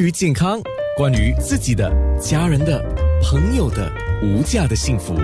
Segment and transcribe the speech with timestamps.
[0.00, 0.62] 关于健康，
[0.96, 2.80] 关于自己的、家人的、
[3.20, 3.90] 朋友的
[4.22, 5.16] 无价的幸福，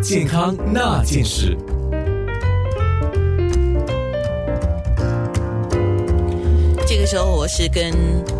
[0.00, 1.58] 健康那件事。
[6.86, 8.39] 这个时候，我是跟。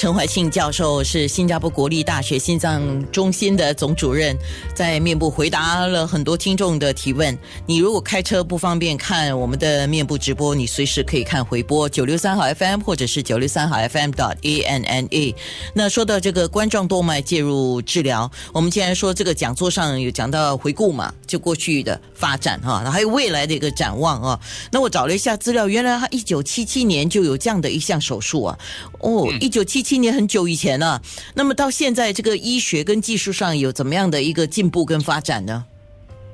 [0.00, 4.34] 陈怀庆教授是新加坡国立大学心脏中心的总主任，
[4.74, 7.38] 在面部回答了很多听众的提问。
[7.66, 15.34] 你如果开车不方便看我们的面部直播，你随时可以看回播九六三号 FM 或者是九六三号 FM dot a n n a。
[15.74, 24.40] 那说到这个冠状动脉介入治疗，我们既然说这个讲座上有讲到回顾嘛，就过去的发展哈，还有未来的一个展望啊。
[24.72, 28.58] 那我找了一下资料，原来他一九七七年就有这样的一项手术啊。
[29.00, 29.89] 哦，一九七七。
[29.90, 31.02] 七年很久以前了，
[31.34, 35.64] 那么到现在这个医学跟技术上有怎么样的一个进步跟发展呢？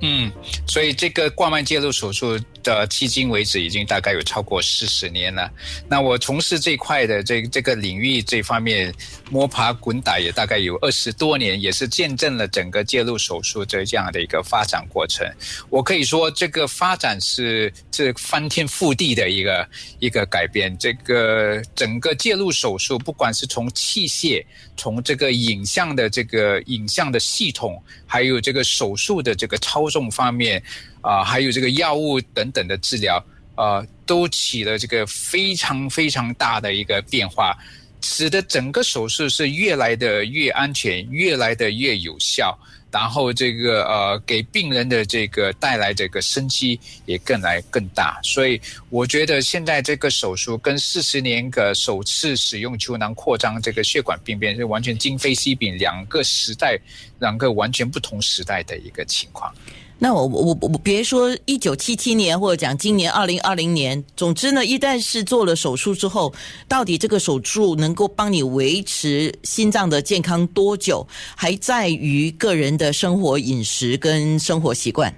[0.02, 0.30] 嗯，
[0.68, 2.38] 所以这个冠脉介入手术。
[2.74, 5.50] 的迄今为止已经大概有超过四十年了。
[5.88, 8.92] 那我从事这块的这这个领域这方面
[9.30, 15.26] 摸爬滚打也大概有二十多年，也是见证了整个介入手术这这样的一个发展过程。
[15.70, 19.68] 我可以说，这个发展是这翻天覆地的一个
[20.00, 20.76] 一个改变。
[20.78, 24.44] 这个整个介入手术，不管是从器械、
[24.76, 30.62] 从这个影像的这个影像的系统，还有这个手术的这个操纵方面。
[31.06, 37.56] 啊，还有这个药物等等的治疗，啊，都起了这个非常非常大的一个变化，
[38.02, 42.58] 使得整个手术是越来的越安全，越来的越有效，
[42.90, 48.18] 然后这个呃，给病人的这个带来这个生机也更来更大。
[48.24, 56.76] 所以我觉得现在这个手术跟四十年个首次使用球囊扩张这个血管病变是完全今非昔比，两个时代，
[57.20, 59.54] 两个完全不同时代的一个情况。
[59.98, 66.32] 那我我我别说一九七七年，或者讲今年二零二零年，总之呢，一旦是做了手术之后，
[66.68, 75.14] 到底这个手术能够帮你维持心脏的健康多久，还在于个人的生活饮食跟生活习惯。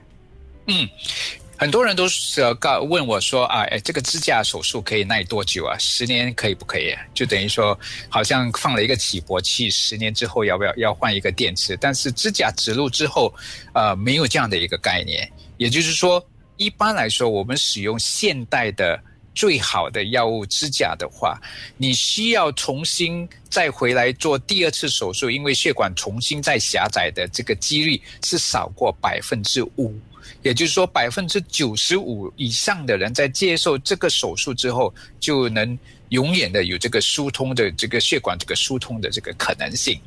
[0.66, 0.88] 嗯。
[1.60, 5.76] 很多人都是告问我说啊，哎，这个支架手术可以耐多久啊？
[5.76, 6.94] 十年可以不可以？
[7.12, 7.76] 就等于说，
[8.08, 11.76] 好像放了一个起搏器，十年之后要不要要换一个电池？
[11.80, 13.34] 但是支架植入之后，
[13.74, 15.28] 呃，没有这样的一个概念。
[15.56, 16.24] 也就是说，
[16.58, 18.96] 一般来说，我们使用现代的
[19.34, 21.40] 最好的药物支架的话，
[21.76, 29.92] 你需要重新再回来做第二次手术，因为血管重新再狭窄的这个几率是少过百分之五。
[30.48, 35.78] 也就是说，百分之九十五以上的人在接受这个手术之后，就能
[36.10, 40.00] 永远的有这个疏通的这个血管这个疏通的这个可能性。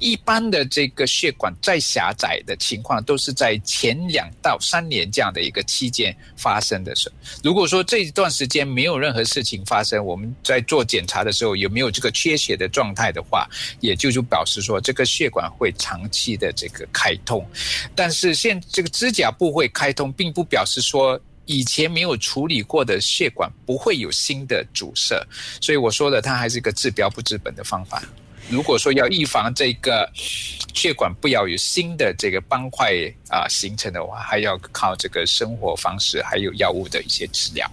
[0.00, 7.14] 一般的这个血管再狭窄的情况，都是在前两到三年这样的一个期间发生的时候。
[7.42, 13.46] 如果说这一段时间没有任何事情发生，我们在做检查的时候有没有这个缺血的状态的话，
[13.80, 17.46] 也就就表示说这个血管会长期的这个开通。
[17.94, 19.68] 但是现这个指甲部会。
[19.74, 25.20] 开通并不表示说以前没有处理过的血管不会有新的阻塞，
[25.60, 28.02] 所以我说的它还是一个治标不治本的方法。
[28.50, 32.92] 如果说要预防这个血管不要有新的这个斑块
[33.30, 37.70] 啊形成的话，还要靠这个生活方式还有药物的一些治疗。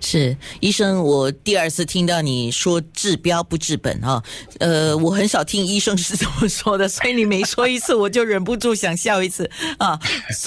[0.00, 4.22] 是医生，我第二次听到你说治标不治本啊，
[4.58, 9.98] 呃，我很少听医生是这么说的，所以你每说一次，我就忍不住想笑一次啊。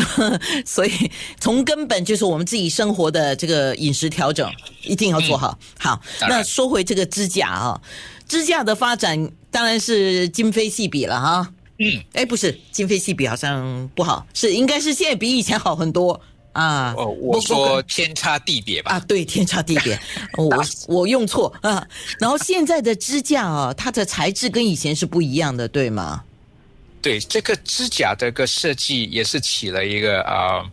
[0.65, 0.91] 所以
[1.39, 4.51] 从根本就是我们自己生活的这个饮食调整
[4.83, 5.57] 一定要做好。
[5.77, 7.81] 好，那说回这个支架啊，
[8.27, 11.53] 支架的发展当然是今非昔比了哈。
[11.79, 16.19] 嗯，哎，不是今非昔比，好像不好，是应该是现在比以前好很多。
[16.53, 18.93] 啊，哦，我说天差地别吧。
[18.93, 19.99] 啊，对，天差地别，
[20.37, 21.85] 我我用错啊。
[22.19, 26.23] 然后现在的支架啊，它的材质跟以前是不一样的，对吗？
[27.01, 30.63] 对，这个支架这个设计也是起了一个啊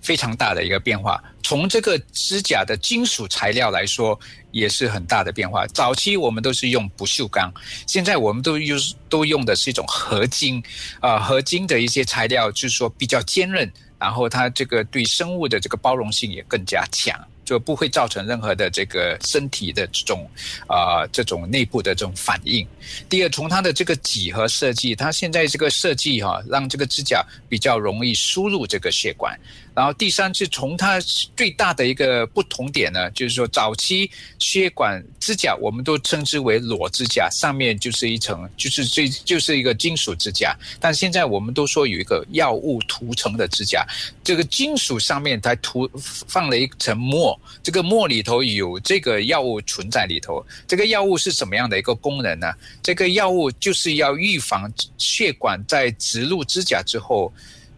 [0.00, 1.22] 非常大的一个变化。
[1.42, 4.18] 从这个支架的金属材料来说，
[4.52, 5.66] 也是很大的变化。
[5.66, 7.52] 早期我们都是用不锈钢，
[7.86, 8.78] 现在我们都用
[9.08, 10.62] 都用的是一种合金
[11.00, 13.70] 啊，合金的一些材料就是说比较坚韧。
[13.98, 20.28] 然后它这个对生物的这个包容性也更加强，就不会造成任何的这个身体的这种
[20.66, 22.66] 啊这种内部的这种反应。
[23.08, 29.38] 第二，从它的这个几何设计，它现在这个设计哈，让这个指甲比较容易输入这个血管。
[29.76, 30.98] 然后第三是从它
[31.36, 40.56] 最大的一个不同点呢，就是说早期血管支架我们都称之为裸支架，上面就是一层，就是最就是一个金属支架。
[40.80, 43.86] 但现在我们都说有一个药物涂层的支架，
[44.24, 45.86] 这个金属上面它涂
[46.26, 50.42] 放了一层膜，这个膜里头有这个药物存在里头。
[50.66, 52.50] 这个药物是什么样的一个功能呢？
[52.82, 57.30] 这个药物就是要预防血管在植入支架之后。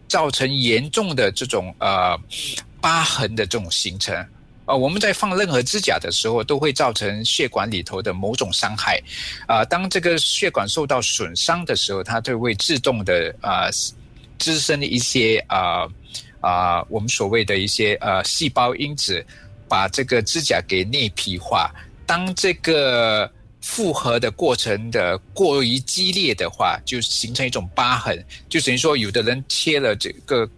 [0.09, 2.19] 造成严重的这种呃
[2.81, 4.13] 疤痕的这种形成
[4.65, 9.01] 啊，我们在放任何支架的时候，都会造成血管里头的某种伤害
[9.47, 9.63] 啊。
[9.65, 13.69] 当这个血管受到损伤的时候，它就会自动的啊
[14.37, 15.87] 滋生一些啊
[16.39, 19.25] 啊我们所谓的一些呃细胞因子，
[19.67, 21.71] 把这个支架给内皮化。
[22.05, 30.49] 当这个复合的过程的过于激烈的话，就形成一种疤痕，就等于说有的人切了这个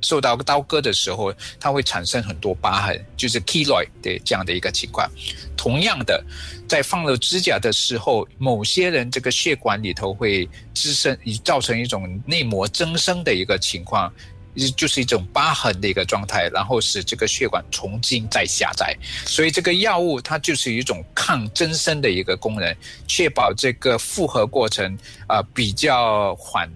[0.00, 5.06] 受到刀割的时候，它会产生很多疤痕，就是 keloid 的这样的一个情况。
[5.56, 6.24] 同样的，
[6.66, 14.10] 在放了指甲的时候，某些人这个血管里头会滋生，造成一种内膜增生的一个情况。
[14.68, 22.76] 就是一种疤痕的一个状态，然后使这个血管重新再狭窄，所以这个药物它就是一种抗增生的一个功能，
[23.06, 24.98] 确保这个复合过程
[25.28, 26.68] 啊比较缓，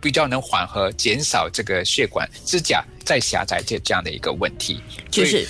[0.00, 4.82] 比较能缓和，减少这个血管支架再狭窄这这样的一个问题。
[5.10, 5.46] 就是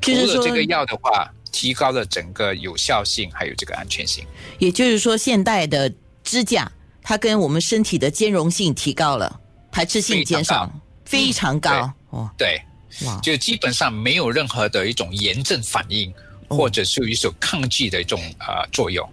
[0.00, 4.24] 涂了这个药的话，提高了整个有效性还有这个安全性。
[4.58, 5.92] 也就是说，现代的
[6.22, 6.70] 支架
[7.02, 9.40] 它跟我们身体的兼容性提高了，
[9.72, 10.70] 排斥性减少。
[11.08, 11.90] 非常高。
[12.10, 12.60] 哦，对，
[13.06, 16.12] 哇，就基本上没有任何的一种炎症反应，
[16.48, 19.08] 或者是一种抗拒的一种啊作用。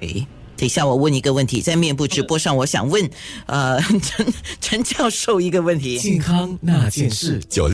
[0.00, 0.26] 诶，
[0.56, 3.10] 等一下我问一个问题，在面部直播上，我想问
[3.46, 7.68] 呃 陈陈教授一个问题，健康那件事九。